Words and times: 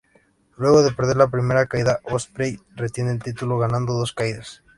Luego 0.57 0.81
de 0.81 0.91
perder 0.93 1.15
la 1.17 1.29
primera 1.29 1.67
caída, 1.67 1.99
Ospreay 2.05 2.59
retiene 2.75 3.11
el 3.11 3.21
título 3.21 3.59
ganando 3.59 3.93
dos 3.93 4.13
caídas. 4.13 4.63